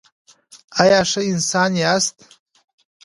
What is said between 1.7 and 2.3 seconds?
یاست؟